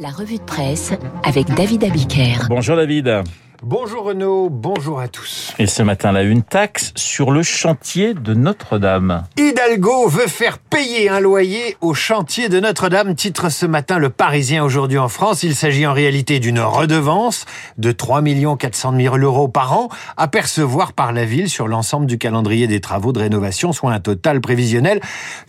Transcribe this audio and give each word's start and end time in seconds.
La 0.00 0.08
revue 0.08 0.38
de 0.38 0.42
presse 0.42 0.92
avec 1.22 1.46
David 1.54 1.84
Abiker. 1.84 2.48
Bonjour 2.48 2.76
David. 2.76 3.22
Bonjour 3.66 4.04
Renaud, 4.04 4.50
bonjour 4.50 5.00
à 5.00 5.08
tous. 5.08 5.54
Et 5.58 5.66
ce 5.66 5.82
matin, 5.82 6.12
là, 6.12 6.22
une 6.22 6.42
taxe 6.42 6.92
sur 6.96 7.30
le 7.30 7.42
chantier 7.42 8.12
de 8.12 8.34
Notre-Dame. 8.34 9.24
Hidalgo 9.38 10.06
veut 10.06 10.26
faire 10.26 10.58
payer 10.58 11.08
un 11.08 11.18
loyer 11.18 11.78
au 11.80 11.94
chantier 11.94 12.50
de 12.50 12.60
Notre-Dame, 12.60 13.14
titre 13.14 13.48
ce 13.48 13.64
matin 13.64 13.96
le 13.96 14.10
Parisien 14.10 14.62
aujourd'hui 14.62 14.98
en 14.98 15.08
France. 15.08 15.44
Il 15.44 15.54
s'agit 15.54 15.86
en 15.86 15.94
réalité 15.94 16.40
d'une 16.40 16.60
redevance 16.60 17.46
de 17.78 17.90
3 17.90 18.22
400 18.58 18.96
000 19.00 19.16
euros 19.16 19.48
par 19.48 19.72
an 19.72 19.88
à 20.18 20.28
percevoir 20.28 20.92
par 20.92 21.14
la 21.14 21.24
ville 21.24 21.48
sur 21.48 21.66
l'ensemble 21.66 22.04
du 22.04 22.18
calendrier 22.18 22.66
des 22.66 22.82
travaux 22.82 23.14
de 23.14 23.20
rénovation, 23.20 23.72
soit 23.72 23.92
un 23.92 24.00
total 24.00 24.42
prévisionnel 24.42 25.00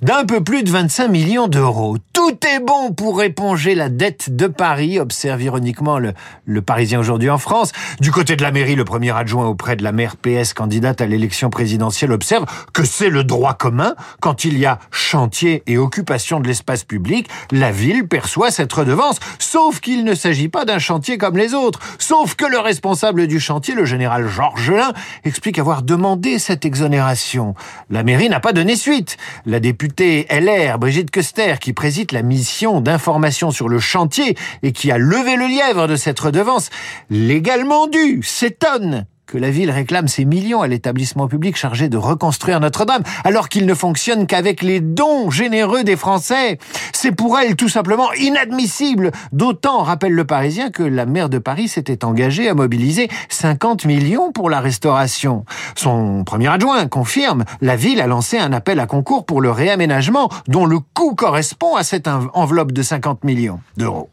d'un 0.01 0.23
peu 0.23 0.41
plus 0.41 0.63
de 0.63 0.71
25 0.71 1.09
millions 1.09 1.49
d'euros. 1.49 1.97
Tout 2.13 2.37
est 2.47 2.61
bon 2.61 2.93
pour 2.93 3.21
éponger 3.23 3.75
la 3.75 3.89
dette 3.89 4.33
de 4.33 4.47
Paris, 4.47 5.01
observe 5.01 5.41
ironiquement 5.41 5.99
le, 5.99 6.13
le 6.45 6.61
Parisien 6.61 7.01
aujourd'hui 7.01 7.29
en 7.29 7.37
France. 7.37 7.73
Du 8.05 8.11
côté 8.11 8.35
de 8.35 8.43
la 8.43 8.51
mairie, 8.51 8.75
le 8.75 8.85
premier 8.85 9.09
adjoint 9.09 9.47
auprès 9.47 9.75
de 9.75 9.83
la 9.83 9.91
maire 9.91 10.15
PS 10.15 10.53
candidate 10.53 11.01
à 11.01 11.07
l'élection 11.07 11.49
présidentielle 11.49 12.11
observe 12.11 12.45
que 12.71 12.85
c'est 12.85 13.09
le 13.09 13.23
droit 13.23 13.55
commun. 13.55 13.95
Quand 14.19 14.45
il 14.45 14.59
y 14.59 14.67
a 14.67 14.77
chantier 14.91 15.63
et 15.65 15.79
occupation 15.79 16.39
de 16.39 16.47
l'espace 16.47 16.83
public, 16.83 17.27
la 17.51 17.71
ville 17.71 18.07
perçoit 18.07 18.51
cette 18.51 18.71
redevance. 18.71 19.17
Sauf 19.39 19.79
qu'il 19.79 20.03
ne 20.03 20.13
s'agit 20.13 20.49
pas 20.49 20.65
d'un 20.65 20.77
chantier 20.77 21.17
comme 21.17 21.35
les 21.35 21.55
autres. 21.55 21.79
Sauf 21.97 22.35
que 22.35 22.45
le 22.45 22.59
responsable 22.59 23.25
du 23.25 23.39
chantier, 23.39 23.73
le 23.73 23.85
général 23.85 24.27
Georges 24.27 24.65
Gelin, 24.65 24.93
explique 25.23 25.57
avoir 25.57 25.81
demandé 25.81 26.37
cette 26.37 26.63
exonération. 26.63 27.55
La 27.89 28.03
mairie 28.03 28.29
n'a 28.29 28.39
pas 28.39 28.53
donné 28.53 28.75
suite. 28.75 29.17
La 29.47 29.59
députée 29.59 30.27
LR, 30.29 30.77
Brigitte 30.77 31.09
Köster, 31.09 31.55
qui 31.59 31.73
préside 31.73 32.11
la 32.11 32.21
mission 32.21 32.81
d'information 32.81 33.49
sur 33.49 33.67
le 33.67 33.79
chantier 33.79 34.37
et 34.61 34.73
qui 34.73 34.91
a 34.91 34.99
levé 34.99 35.37
le 35.37 35.47
lièvre 35.47 35.87
de 35.87 35.95
cette 35.95 36.19
redevance, 36.19 36.69
légalement 37.09 37.84
s'étonne 38.21 39.05
que 39.25 39.37
la 39.37 39.49
ville 39.49 39.71
réclame 39.71 40.07
ses 40.07 40.23
millions 40.23 40.61
à 40.61 40.67
l'établissement 40.67 41.27
public 41.27 41.55
chargé 41.55 41.89
de 41.89 41.97
reconstruire 41.97 42.59
Notre-Dame, 42.59 43.01
alors 43.23 43.49
qu'il 43.49 43.65
ne 43.65 43.73
fonctionne 43.73 44.27
qu'avec 44.27 44.61
les 44.61 44.79
dons 44.79 45.31
généreux 45.31 45.83
des 45.83 45.95
Français. 45.95 46.59
C'est 46.93 47.11
pour 47.11 47.39
elle 47.39 47.55
tout 47.55 47.69
simplement 47.69 48.13
inadmissible. 48.13 49.11
D'autant, 49.31 49.81
rappelle 49.81 50.13
le 50.13 50.25
Parisien, 50.25 50.69
que 50.69 50.83
la 50.83 51.05
maire 51.05 51.29
de 51.29 51.39
Paris 51.39 51.67
s'était 51.67 52.05
engagée 52.05 52.49
à 52.49 52.53
mobiliser 52.53 53.09
50 53.29 53.85
millions 53.85 54.31
pour 54.31 54.49
la 54.49 54.59
restauration. 54.59 55.43
Son 55.75 56.23
premier 56.23 56.47
adjoint 56.47 56.85
confirme, 56.87 57.45
la 57.61 57.75
ville 57.75 58.01
a 58.01 58.07
lancé 58.07 58.37
un 58.37 58.53
appel 58.53 58.79
à 58.79 58.85
concours 58.85 59.25
pour 59.25 59.41
le 59.41 59.49
réaménagement, 59.49 60.29
dont 60.47 60.65
le 60.65 60.79
coût 60.79 61.15
correspond 61.15 61.75
à 61.75 61.83
cette 61.83 62.07
enveloppe 62.07 62.71
de 62.71 62.83
50 62.83 63.23
millions 63.23 63.59
d'euros. 63.75 64.09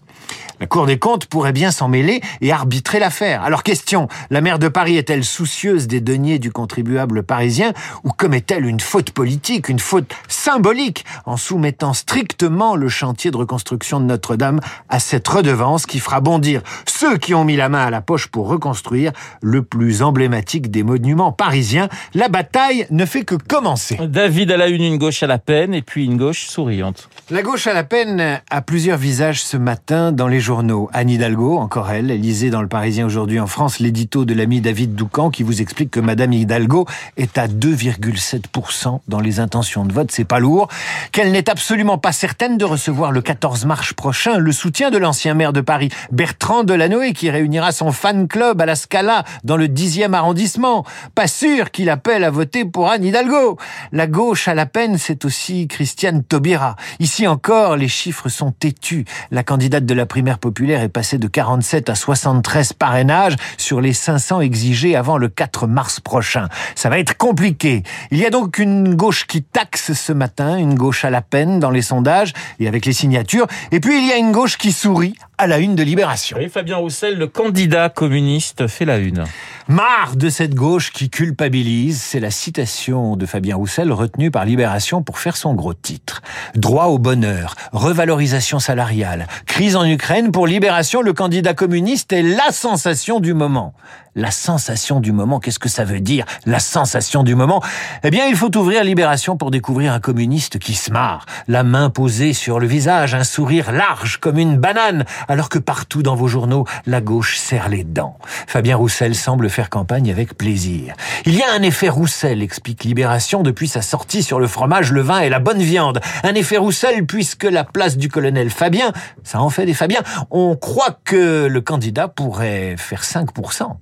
La 0.60 0.68
Cour 0.68 0.86
des 0.86 0.98
comptes 0.98 1.26
pourrait 1.26 1.52
bien 1.52 1.72
s'en 1.72 1.88
mêler 1.88 2.20
et 2.40 2.52
arbitrer 2.52 3.00
l'affaire. 3.00 3.42
Alors 3.42 3.64
question, 3.64 4.06
la 4.30 4.40
maire 4.40 4.60
de 4.60 4.68
Paris 4.68 4.96
est-elle 4.96 5.24
soucieuse 5.24 5.88
des 5.88 6.00
deniers 6.00 6.38
du 6.38 6.52
contribuable 6.52 7.24
parisien 7.24 7.72
ou 8.04 8.10
commet-elle 8.10 8.64
une 8.66 8.78
faute 8.78 9.10
politique, 9.10 9.68
une 9.68 9.80
faute 9.80 10.14
symbolique 10.28 11.04
en 11.26 11.36
soumettant 11.36 11.94
strictement 11.94 12.76
le 12.76 12.88
chantier 12.88 13.32
de 13.32 13.36
reconstruction 13.36 13.98
de 13.98 14.04
Notre-Dame 14.04 14.60
à 14.88 15.00
cette 15.00 15.26
redevance 15.26 15.84
qui 15.84 15.98
fera 15.98 16.20
bondir 16.20 16.62
ceux 16.86 17.16
qui 17.18 17.34
ont 17.34 17.44
mis 17.44 17.56
la 17.56 17.68
main 17.68 17.84
à 17.84 17.90
la 17.90 18.00
poche 18.00 18.28
pour 18.28 18.46
reconstruire 18.46 19.10
le 19.40 19.62
plus 19.62 20.02
emblématique 20.02 20.70
des 20.70 20.84
monuments 20.84 21.32
parisiens? 21.32 21.88
La 22.14 22.28
bataille 22.28 22.86
ne 22.90 23.04
fait 23.04 23.24
que 23.24 23.34
commencer. 23.34 23.98
David 24.00 24.52
à 24.52 24.56
la 24.56 24.68
une, 24.68 24.82
une 24.82 24.98
gauche 24.98 25.24
à 25.24 25.26
la 25.26 25.38
peine 25.38 25.74
et 25.74 25.82
puis 25.82 26.04
une 26.04 26.18
gauche 26.18 26.46
souriante. 26.46 27.08
La 27.30 27.42
gauche 27.42 27.66
à 27.66 27.74
la 27.74 27.82
peine 27.82 28.40
a 28.48 28.62
plusieurs 28.62 28.98
visages 28.98 29.42
ce 29.42 29.56
matin 29.56 30.11
dans 30.14 30.28
les 30.28 30.40
journaux 30.40 30.90
Anne 30.92 31.10
Hidalgo, 31.10 31.58
encore 31.58 31.90
elle, 31.90 32.06
lisait 32.06 32.50
dans 32.50 32.62
le 32.62 32.68
Parisien 32.68 33.06
aujourd'hui 33.06 33.40
en 33.40 33.46
France 33.46 33.78
l'édito 33.78 34.24
de 34.24 34.34
l'ami 34.34 34.60
David 34.60 34.94
Doucan 34.94 35.30
qui 35.30 35.42
vous 35.42 35.60
explique 35.60 35.90
que 35.90 36.00
Madame 36.00 36.32
Hidalgo 36.32 36.86
est 37.16 37.38
à 37.38 37.48
2,7% 37.48 39.00
dans 39.08 39.20
les 39.20 39.40
intentions 39.40 39.84
de 39.84 39.92
vote, 39.92 40.10
c'est 40.10 40.24
pas 40.24 40.38
lourd, 40.38 40.68
qu'elle 41.12 41.32
n'est 41.32 41.48
absolument 41.48 41.98
pas 41.98 42.12
certaine 42.12 42.58
de 42.58 42.64
recevoir 42.64 43.12
le 43.12 43.22
14 43.22 43.64
mars 43.64 43.92
prochain 43.92 44.38
le 44.38 44.52
soutien 44.52 44.90
de 44.90 44.98
l'ancien 44.98 45.34
maire 45.34 45.52
de 45.52 45.60
Paris, 45.60 45.90
Bertrand 46.10 46.64
Delanoë, 46.64 47.12
qui 47.12 47.30
réunira 47.30 47.72
son 47.72 47.92
fan 47.92 48.28
club 48.28 48.60
à 48.60 48.66
la 48.66 48.76
Scala 48.76 49.24
dans 49.44 49.56
le 49.56 49.68
10e 49.68 50.12
arrondissement. 50.12 50.84
Pas 51.14 51.26
sûr 51.26 51.70
qu'il 51.70 51.90
appelle 51.90 52.24
à 52.24 52.30
voter 52.30 52.64
pour 52.64 52.90
Anne 52.90 53.04
Hidalgo. 53.04 53.58
La 53.92 54.06
gauche 54.06 54.48
à 54.48 54.54
la 54.54 54.66
peine, 54.66 54.98
c'est 54.98 55.24
aussi 55.24 55.68
Christiane 55.68 56.22
Taubira. 56.22 56.76
Ici 57.00 57.26
encore, 57.26 57.76
les 57.76 57.88
chiffres 57.88 58.28
sont 58.28 58.52
têtus. 58.52 59.04
La 59.30 59.42
candidate 59.42 59.86
de 59.86 59.94
la 59.94 60.01
primaire 60.06 60.38
populaire 60.38 60.82
est 60.82 60.88
passé 60.88 61.18
de 61.18 61.26
47 61.26 61.88
à 61.88 61.94
73 61.94 62.72
parrainages 62.72 63.36
sur 63.56 63.80
les 63.80 63.92
500 63.92 64.40
exigés 64.40 64.96
avant 64.96 65.18
le 65.18 65.28
4 65.28 65.66
mars 65.66 66.00
prochain. 66.00 66.48
Ça 66.74 66.88
va 66.88 66.98
être 66.98 67.16
compliqué. 67.16 67.82
Il 68.10 68.18
y 68.18 68.26
a 68.26 68.30
donc 68.30 68.58
une 68.58 68.94
gauche 68.94 69.26
qui 69.26 69.42
taxe 69.42 69.92
ce 69.92 70.12
matin, 70.12 70.56
une 70.56 70.74
gauche 70.74 71.04
à 71.04 71.10
la 71.10 71.22
peine 71.22 71.60
dans 71.60 71.70
les 71.70 71.82
sondages 71.82 72.32
et 72.60 72.68
avec 72.68 72.86
les 72.86 72.92
signatures, 72.92 73.46
et 73.70 73.80
puis 73.80 73.98
il 73.98 74.08
y 74.08 74.12
a 74.12 74.16
une 74.16 74.32
gauche 74.32 74.58
qui 74.58 74.72
sourit 74.72 75.14
à 75.42 75.48
la 75.48 75.58
une 75.58 75.74
de 75.74 75.82
Libération. 75.82 76.38
Et 76.38 76.48
Fabien 76.48 76.76
Roussel, 76.76 77.18
le 77.18 77.26
candidat 77.26 77.88
communiste, 77.88 78.68
fait 78.68 78.84
la 78.84 78.98
une. 78.98 79.24
Marre 79.66 80.14
de 80.14 80.28
cette 80.28 80.54
gauche 80.54 80.92
qui 80.92 81.10
culpabilise, 81.10 82.00
c'est 82.00 82.20
la 82.20 82.30
citation 82.30 83.16
de 83.16 83.26
Fabien 83.26 83.56
Roussel 83.56 83.90
retenue 83.90 84.30
par 84.30 84.44
Libération 84.44 85.02
pour 85.02 85.18
faire 85.18 85.36
son 85.36 85.54
gros 85.54 85.74
titre. 85.74 86.22
Droit 86.54 86.84
au 86.84 86.98
bonheur, 86.98 87.56
revalorisation 87.72 88.60
salariale, 88.60 89.26
crise 89.46 89.74
en 89.74 89.84
Ukraine, 89.84 90.30
pour 90.30 90.46
Libération, 90.46 91.02
le 91.02 91.12
candidat 91.12 91.54
communiste 91.54 92.12
est 92.12 92.22
la 92.22 92.52
sensation 92.52 93.18
du 93.18 93.34
moment. 93.34 93.74
La 94.14 94.30
sensation 94.30 95.00
du 95.00 95.10
moment, 95.10 95.40
qu'est-ce 95.40 95.58
que 95.58 95.70
ça 95.70 95.84
veut 95.84 96.00
dire, 96.00 96.26
la 96.44 96.58
sensation 96.58 97.22
du 97.22 97.34
moment? 97.34 97.62
Eh 98.04 98.10
bien, 98.10 98.26
il 98.26 98.36
faut 98.36 98.54
ouvrir 98.58 98.84
Libération 98.84 99.38
pour 99.38 99.50
découvrir 99.50 99.94
un 99.94 100.00
communiste 100.00 100.58
qui 100.58 100.74
se 100.74 100.90
marre, 100.90 101.24
la 101.48 101.62
main 101.62 101.88
posée 101.88 102.34
sur 102.34 102.60
le 102.60 102.66
visage, 102.66 103.14
un 103.14 103.24
sourire 103.24 103.72
large 103.72 104.18
comme 104.18 104.36
une 104.36 104.58
banane, 104.58 105.06
alors 105.32 105.48
que 105.48 105.58
partout 105.58 106.02
dans 106.02 106.14
vos 106.14 106.28
journaux, 106.28 106.66
la 106.84 107.00
gauche 107.00 107.38
serre 107.38 107.70
les 107.70 107.84
dents. 107.84 108.18
Fabien 108.46 108.76
Roussel 108.76 109.14
semble 109.14 109.48
faire 109.48 109.70
campagne 109.70 110.10
avec 110.10 110.36
plaisir. 110.36 110.94
Il 111.24 111.34
y 111.34 111.42
a 111.42 111.50
un 111.54 111.62
effet 111.62 111.88
Roussel, 111.88 112.42
explique 112.42 112.84
Libération, 112.84 113.42
depuis 113.42 113.66
sa 113.66 113.80
sortie 113.80 114.22
sur 114.22 114.38
le 114.38 114.46
fromage, 114.46 114.92
le 114.92 115.00
vin 115.00 115.20
et 115.20 115.30
la 115.30 115.38
bonne 115.38 115.62
viande. 115.62 116.00
Un 116.22 116.34
effet 116.34 116.58
Roussel 116.58 117.06
puisque 117.06 117.44
la 117.44 117.64
place 117.64 117.96
du 117.96 118.10
colonel 118.10 118.50
Fabien, 118.50 118.92
ça 119.24 119.40
en 119.40 119.48
fait 119.48 119.64
des 119.64 119.72
Fabiens, 119.72 120.02
on 120.30 120.54
croit 120.54 120.98
que 121.02 121.46
le 121.46 121.60
candidat 121.62 122.08
pourrait 122.08 122.76
faire 122.76 123.02
5% 123.02 123.76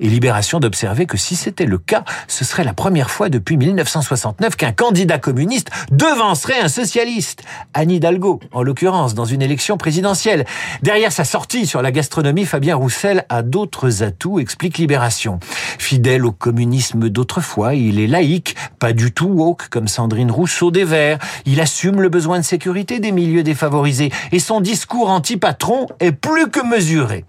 et 0.00 0.08
Libération 0.08 0.60
d'observer 0.60 1.06
que 1.06 1.16
si 1.16 1.36
c'était 1.36 1.66
le 1.66 1.78
cas, 1.78 2.04
ce 2.28 2.44
serait 2.44 2.64
la 2.64 2.74
première 2.74 3.10
fois 3.10 3.28
depuis 3.28 3.56
1969 3.56 4.56
qu'un 4.56 4.72
candidat 4.72 5.18
communiste 5.18 5.70
devancerait 5.90 6.60
un 6.60 6.68
socialiste. 6.68 7.42
Anne 7.74 7.90
Hidalgo, 7.90 8.40
en 8.52 8.62
l'occurrence, 8.62 9.14
dans 9.14 9.24
une 9.24 9.42
élection 9.42 9.76
présidentielle. 9.76 10.44
Derrière 10.82 11.12
sa 11.12 11.24
sortie 11.24 11.66
sur 11.66 11.82
la 11.82 11.92
gastronomie, 11.92 12.44
Fabien 12.44 12.76
Roussel 12.76 13.24
a 13.28 13.42
d'autres 13.42 14.02
atouts, 14.02 14.40
explique 14.40 14.78
Libération. 14.78 15.38
Fidèle 15.78 16.24
au 16.24 16.32
communisme 16.32 17.08
d'autrefois, 17.08 17.74
il 17.74 18.00
est 18.00 18.06
laïque, 18.06 18.56
pas 18.78 18.92
du 18.92 19.12
tout 19.12 19.28
woke 19.28 19.68
comme 19.68 19.88
Sandrine 19.88 20.30
Rousseau 20.30 20.70
des 20.70 20.84
Verts. 20.84 21.18
Il 21.46 21.60
assume 21.60 22.00
le 22.00 22.08
besoin 22.08 22.38
de 22.38 22.44
sécurité 22.44 23.00
des 23.00 23.12
milieux 23.12 23.42
défavorisés 23.42 24.10
et 24.32 24.38
son 24.38 24.60
discours 24.60 25.10
anti-patron 25.10 25.86
est 26.00 26.12
plus 26.12 26.50
que 26.50 26.64
mesuré. 26.64 27.24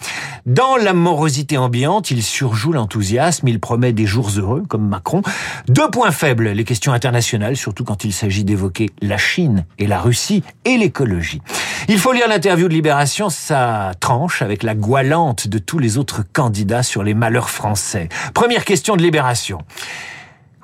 Dans 0.45 0.75
la 0.75 0.93
morosité 0.93 1.57
ambiante, 1.57 2.11
il 2.11 2.21
surjoue 2.43 2.73
l'enthousiasme, 2.73 3.47
il 3.47 3.57
promet 3.61 3.93
des 3.93 4.05
jours 4.05 4.29
heureux, 4.35 4.63
comme 4.67 4.85
Macron. 4.85 5.21
Deux 5.69 5.89
points 5.89 6.11
faibles, 6.11 6.49
les 6.49 6.65
questions 6.65 6.91
internationales, 6.91 7.55
surtout 7.55 7.85
quand 7.85 8.03
il 8.03 8.11
s'agit 8.11 8.43
d'évoquer 8.43 8.89
la 9.01 9.17
Chine 9.17 9.65
et 9.79 9.87
la 9.87 10.01
Russie 10.01 10.43
et 10.65 10.75
l'écologie. 10.75 11.41
Il 11.87 11.99
faut 11.99 12.11
lire 12.11 12.27
l'interview 12.27 12.67
de 12.67 12.73
Libération, 12.73 13.29
ça 13.29 13.93
tranche 14.01 14.41
avec 14.41 14.61
la 14.61 14.75
goualante 14.75 15.47
de 15.47 15.57
tous 15.57 15.79
les 15.79 15.97
autres 15.97 16.21
candidats 16.33 16.83
sur 16.83 17.01
les 17.01 17.13
malheurs 17.13 17.49
français. 17.49 18.09
Première 18.33 18.65
question 18.65 18.97
de 18.97 19.01
Libération. 19.01 19.59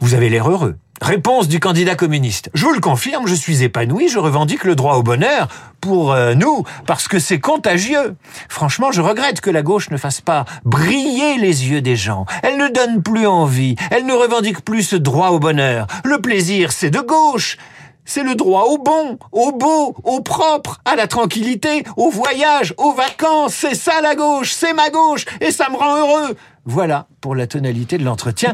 Vous 0.01 0.15
avez 0.15 0.27
l'air 0.27 0.49
heureux. 0.49 0.75
Réponse 1.01 1.47
du 1.47 1.59
candidat 1.59 1.95
communiste. 1.95 2.49
Je 2.53 2.65
vous 2.65 2.73
le 2.73 2.81
confirme, 2.81 3.25
je 3.25 3.33
suis 3.33 3.63
épanoui, 3.63 4.09
je 4.09 4.19
revendique 4.19 4.63
le 4.65 4.75
droit 4.75 4.95
au 4.95 5.03
bonheur 5.03 5.47
pour 5.79 6.11
euh, 6.11 6.33
nous, 6.33 6.63
parce 6.85 7.07
que 7.07 7.19
c'est 7.19 7.39
contagieux. 7.39 8.15
Franchement, 8.49 8.91
je 8.91 9.01
regrette 9.01 9.39
que 9.39 9.49
la 9.49 9.61
gauche 9.61 9.89
ne 9.91 9.97
fasse 9.97 10.19
pas 10.19 10.45
briller 10.65 11.37
les 11.37 11.69
yeux 11.69 11.81
des 11.81 11.95
gens. 11.95 12.25
Elle 12.43 12.57
ne 12.57 12.67
donne 12.67 13.01
plus 13.01 13.27
envie, 13.27 13.75
elle 13.91 14.05
ne 14.05 14.13
revendique 14.13 14.63
plus 14.65 14.83
ce 14.83 14.97
droit 14.97 15.29
au 15.29 15.39
bonheur. 15.39 15.87
Le 16.03 16.19
plaisir, 16.19 16.71
c'est 16.71 16.89
de 16.89 16.99
gauche. 16.99 17.57
C'est 18.09 18.23
le 18.23 18.33
droit 18.33 18.63
au 18.63 18.79
bon, 18.79 19.19
au 19.31 19.51
beau, 19.51 19.95
au 20.03 20.21
propre, 20.21 20.81
à 20.83 20.95
la 20.95 21.05
tranquillité, 21.05 21.83
au 21.95 22.09
voyage, 22.09 22.73
aux 22.77 22.91
vacances. 22.91 23.53
C'est 23.53 23.75
ça 23.75 24.01
la 24.01 24.15
gauche, 24.15 24.51
c'est 24.51 24.73
ma 24.73 24.89
gauche, 24.89 25.25
et 25.39 25.51
ça 25.51 25.69
me 25.69 25.77
rend 25.77 25.95
heureux. 25.95 26.35
Voilà 26.65 27.07
pour 27.21 27.35
la 27.35 27.47
tonalité 27.47 27.97
de 27.97 28.05
l'entretien. 28.05 28.53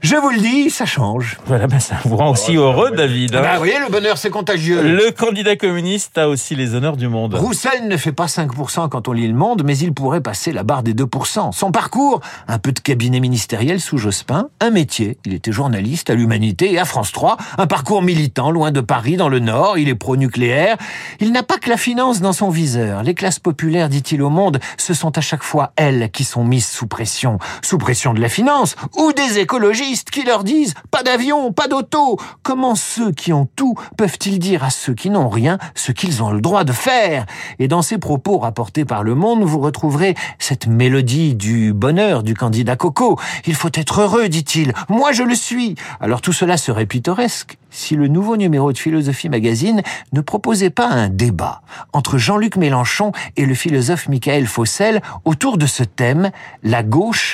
Je 0.00 0.14
vous 0.16 0.30
le 0.30 0.38
dis, 0.38 0.70
ça 0.70 0.86
change. 0.86 1.38
Voilà, 1.46 1.66
ben 1.66 1.80
ça 1.80 1.96
vous 2.04 2.16
rend 2.16 2.30
aussi 2.30 2.54
heureux, 2.54 2.92
David. 2.92 3.34
hein. 3.34 3.40
Bah, 3.42 3.52
vous 3.54 3.58
voyez, 3.58 3.78
le 3.84 3.90
bonheur, 3.90 4.18
c'est 4.18 4.30
contagieux. 4.30 4.82
Le 4.82 5.10
candidat 5.10 5.56
communiste 5.56 6.16
a 6.18 6.28
aussi 6.28 6.54
les 6.54 6.74
honneurs 6.74 6.96
du 6.96 7.08
monde. 7.08 7.34
Roussel 7.34 7.88
ne 7.88 7.96
fait 7.96 8.12
pas 8.12 8.26
5% 8.26 8.88
quand 8.88 9.08
on 9.08 9.12
lit 9.12 9.26
le 9.26 9.34
monde, 9.34 9.62
mais 9.64 9.76
il 9.78 9.92
pourrait 9.92 10.20
passer 10.20 10.52
la 10.52 10.62
barre 10.62 10.82
des 10.84 10.94
2%. 10.94 11.52
Son 11.52 11.72
parcours, 11.72 12.20
un 12.46 12.58
peu 12.58 12.70
de 12.70 12.78
cabinet 12.78 13.18
ministériel 13.18 13.80
sous 13.80 13.98
Jospin, 13.98 14.48
un 14.60 14.70
métier, 14.70 15.18
il 15.24 15.34
était 15.34 15.50
journaliste 15.52 16.08
à 16.10 16.14
l'Humanité 16.14 16.72
et 16.72 16.78
à 16.78 16.84
France 16.84 17.10
3, 17.10 17.36
un 17.58 17.66
parcours 17.66 18.02
militant 18.02 18.50
loin 18.52 18.70
de 18.70 18.80
Paris, 18.80 19.16
dans 19.16 19.28
le 19.28 19.40
Nord, 19.40 19.76
il 19.78 19.88
est 19.88 19.94
pro-nucléaire. 19.96 20.76
Il 21.18 21.32
n'a 21.32 21.42
pas 21.42 21.58
que 21.58 21.68
la 21.70 21.76
finance 21.76 22.20
dans 22.20 22.32
son 22.32 22.50
viseur. 22.50 23.02
Les 23.02 23.14
classes 23.14 23.40
populaires, 23.40 23.88
dit-il 23.88 24.22
au 24.22 24.30
monde, 24.30 24.60
ce 24.78 24.94
sont 24.94 25.16
à 25.18 25.20
chaque 25.20 25.42
fois 25.42 25.72
elles 25.76 26.10
qui 26.12 26.22
sont 26.24 26.44
mises 26.44 26.68
sous 26.68 26.86
pression. 26.86 27.38
Sous 27.62 27.78
pression 27.78 28.14
de 28.14 28.20
la 28.20 28.28
finance 28.28 28.76
ou 28.96 29.12
des 29.12 29.38
écologistes 29.38 30.10
qui 30.10 30.24
leur 30.24 30.44
disent 30.44 30.74
pas 30.90 31.02
d'avion, 31.02 31.52
pas 31.52 31.68
d'auto. 31.68 32.18
Comment 32.42 32.74
ceux 32.74 33.12
qui 33.12 33.32
ont 33.32 33.48
tout 33.56 33.74
peuvent-ils 33.96 34.38
dire 34.38 34.64
à 34.64 34.70
ceux 34.70 34.94
qui 34.94 35.10
n'ont 35.10 35.28
rien 35.28 35.58
ce 35.74 35.92
qu'ils 35.92 36.22
ont 36.22 36.30
le 36.30 36.40
droit 36.40 36.64
de 36.64 36.72
faire? 36.72 37.26
Et 37.58 37.68
dans 37.68 37.82
ces 37.82 37.98
propos 37.98 38.38
rapportés 38.38 38.84
par 38.84 39.02
Le 39.02 39.14
Monde, 39.14 39.44
vous 39.44 39.60
retrouverez 39.60 40.14
cette 40.38 40.66
mélodie 40.66 41.34
du 41.34 41.72
bonheur 41.72 42.22
du 42.22 42.34
candidat 42.34 42.76
Coco. 42.76 43.18
Il 43.46 43.54
faut 43.54 43.70
être 43.74 44.00
heureux, 44.00 44.28
dit-il. 44.28 44.72
Moi, 44.88 45.12
je 45.12 45.22
le 45.22 45.34
suis. 45.34 45.74
Alors 46.00 46.20
tout 46.20 46.32
cela 46.32 46.56
serait 46.56 46.86
pittoresque 46.86 47.58
si 47.74 47.96
le 47.96 48.08
nouveau 48.08 48.36
numéro 48.36 48.72
de 48.72 48.78
Philosophie 48.78 49.28
Magazine 49.28 49.82
ne 50.12 50.20
proposait 50.20 50.70
pas 50.70 50.88
un 50.88 51.08
débat 51.08 51.62
entre 51.92 52.18
Jean-Luc 52.18 52.56
Mélenchon 52.56 53.12
et 53.36 53.46
le 53.46 53.54
philosophe 53.54 54.08
Michael 54.08 54.46
Fossel 54.46 55.02
autour 55.24 55.58
de 55.58 55.66
ce 55.66 55.82
thème 55.82 56.30
La 56.62 56.82
gauche 56.82 57.33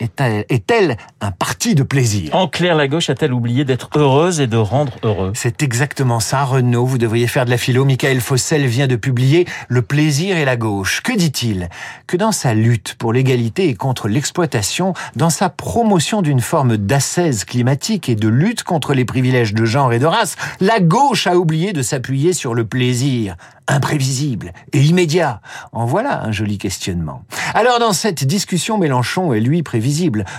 est-elle 0.00 0.96
un 1.20 1.30
parti 1.30 1.74
de 1.74 1.82
plaisir? 1.82 2.34
En 2.34 2.48
clair, 2.48 2.74
la 2.76 2.88
gauche 2.88 3.10
a-t-elle 3.10 3.32
oublié 3.32 3.64
d'être 3.64 3.90
heureuse 3.96 4.40
et 4.40 4.46
de 4.46 4.56
rendre 4.56 4.92
heureux? 5.02 5.32
C'est 5.34 5.62
exactement 5.62 6.20
ça, 6.20 6.44
Renaud. 6.44 6.86
Vous 6.86 6.98
devriez 6.98 7.26
faire 7.26 7.44
de 7.44 7.50
la 7.50 7.58
philo. 7.58 7.84
Michael 7.84 8.20
Fossel 8.20 8.66
vient 8.66 8.86
de 8.86 8.96
publier 8.96 9.46
Le 9.68 9.82
plaisir 9.82 10.36
et 10.36 10.44
la 10.44 10.56
gauche. 10.56 11.02
Que 11.02 11.16
dit-il? 11.16 11.68
Que 12.06 12.16
dans 12.16 12.32
sa 12.32 12.54
lutte 12.54 12.94
pour 12.98 13.12
l'égalité 13.12 13.68
et 13.68 13.74
contre 13.74 14.08
l'exploitation, 14.08 14.94
dans 15.16 15.30
sa 15.30 15.48
promotion 15.48 16.22
d'une 16.22 16.40
forme 16.40 16.76
d'ascèse 16.76 17.44
climatique 17.44 18.08
et 18.08 18.14
de 18.14 18.28
lutte 18.28 18.62
contre 18.62 18.94
les 18.94 19.04
privilèges 19.04 19.54
de 19.54 19.64
genre 19.64 19.92
et 19.92 19.98
de 19.98 20.06
race, 20.06 20.36
la 20.60 20.80
gauche 20.80 21.26
a 21.26 21.36
oublié 21.36 21.72
de 21.72 21.82
s'appuyer 21.82 22.32
sur 22.32 22.54
le 22.54 22.64
plaisir 22.64 23.36
imprévisible 23.68 24.52
et 24.72 24.80
immédiat. 24.80 25.42
En 25.72 25.84
voilà 25.84 26.24
un 26.24 26.32
joli 26.32 26.56
questionnement. 26.56 27.22
Alors 27.52 27.78
dans 27.78 27.92
cette 27.92 28.24
discussion, 28.24 28.78
Mélenchon 28.78 29.34
est 29.34 29.40
lui 29.40 29.62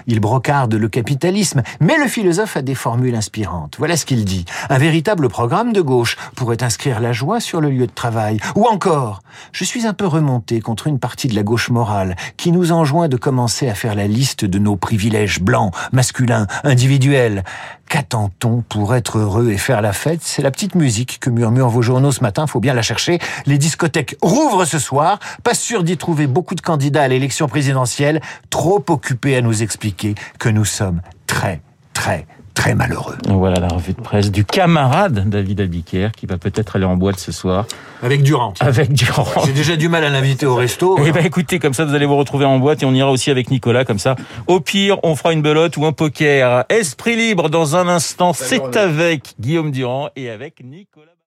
Il 0.07 0.19
brocarde 0.19 0.73
le 0.75 0.89
capitalisme, 0.89 1.63
mais 1.79 1.97
le 1.97 2.07
philosophe 2.07 2.57
a 2.57 2.61
des 2.61 2.75
formules 2.75 3.15
inspirantes. 3.15 3.75
Voilà 3.77 3.97
ce 3.97 4.05
qu'il 4.05 4.25
dit. 4.25 4.45
Un 4.69 4.77
véritable 4.77 5.29
programme 5.29 5.73
de 5.73 5.81
gauche 5.81 6.17
pourrait 6.35 6.63
inscrire 6.63 6.99
la 6.99 7.13
joie 7.13 7.39
sur 7.39 7.61
le 7.61 7.69
lieu 7.69 7.87
de 7.87 7.91
travail. 7.91 8.39
Ou 8.55 8.65
encore, 8.65 9.21
je 9.51 9.63
suis 9.63 9.87
un 9.87 9.93
peu 9.93 10.05
remonté 10.05 10.61
contre 10.61 10.87
une 10.87 10.99
partie 10.99 11.27
de 11.27 11.35
la 11.35 11.43
gauche 11.43 11.69
morale 11.69 12.15
qui 12.37 12.51
nous 12.51 12.71
enjoint 12.71 13.07
de 13.07 13.17
commencer 13.17 13.67
à 13.69 13.75
faire 13.75 13.95
la 13.95 14.07
liste 14.07 14.45
de 14.45 14.59
nos 14.59 14.75
privilèges 14.75 15.41
blancs, 15.41 15.73
masculins, 15.91 16.47
individuels. 16.63 17.43
Qu'attend-on 17.89 18.61
pour 18.61 18.93
être 18.93 19.17
heureux 19.17 19.49
et 19.49 19.57
faire 19.57 19.81
la 19.81 19.93
fête? 19.93 20.19
C'est 20.21 20.43
la 20.43 20.51
petite 20.51 20.75
musique 20.75 21.17
que 21.19 21.31
murmurent 21.31 21.69
vos 21.69 21.81
journaux 21.81 22.11
ce 22.11 22.21
matin, 22.21 22.45
faut 22.45 22.59
bien 22.59 22.75
la 22.75 22.83
chercher. 22.83 23.17
Les 23.47 23.57
discothèques 23.57 24.15
rouvrent 24.21 24.65
ce 24.65 24.77
soir, 24.77 25.17
pas 25.43 25.55
sûr 25.55 25.83
d'y 25.83 25.97
trouver 25.97 26.27
beaucoup 26.27 26.53
de 26.53 26.61
candidats 26.61 27.01
à 27.01 27.07
l'élection 27.07 27.47
présidentielle, 27.47 28.21
trop 28.51 28.85
occupés 28.89 29.37
à 29.39 29.41
nous 29.41 29.63
expliquer 29.63 30.15
que 30.37 30.49
nous 30.49 30.65
sommes 30.65 31.01
très, 31.25 31.61
très, 31.93 32.27
très 32.53 32.75
malheureux. 32.75 33.17
Voilà 33.27 33.59
la 33.59 33.69
revue 33.69 33.93
de 33.93 34.01
presse 34.01 34.31
du 34.31 34.43
camarade 34.43 35.29
David 35.29 35.61
Abiker 35.61 36.09
qui 36.15 36.25
va 36.25 36.37
peut-être 36.37 36.75
aller 36.75 36.85
en 36.85 36.97
boîte 36.97 37.19
ce 37.19 37.31
soir 37.31 37.65
Avec 38.03 38.21
Durand. 38.21 38.53
avec 38.59 38.91
Durand. 38.91 39.25
J'ai 39.45 39.53
déjà 39.53 39.77
du 39.77 39.87
mal 39.87 40.03
à 40.03 40.09
l'inviter 40.09 40.45
au 40.45 40.55
resto. 40.55 40.99
Eh 41.05 41.11
ben 41.13 41.25
écoutez, 41.25 41.57
comme 41.59 41.73
ça 41.73 41.85
vous 41.85 41.95
allez 41.95 42.05
vous 42.05 42.17
retrouver 42.17 42.43
en 42.45 42.59
boîte 42.59 42.83
et 42.83 42.85
on 42.85 42.93
ira 42.93 43.09
aussi 43.11 43.31
avec 43.31 43.49
Nicolas, 43.49 43.85
comme 43.85 43.99
ça. 43.99 44.15
Au 44.47 44.59
pire, 44.59 44.97
on 45.03 45.15
fera 45.15 45.31
une 45.31 45.41
belote 45.41 45.77
ou 45.77 45.85
un 45.85 45.93
poker. 45.93 46.65
Esprit 46.69 47.15
libre 47.15 47.49
dans 47.49 47.77
un 47.77 47.87
instant, 47.87 48.33
c'est 48.33 48.75
avec 48.75 49.35
Guillaume 49.39 49.71
Durand 49.71 50.09
et 50.17 50.29
avec 50.29 50.61
Nicolas. 50.63 51.13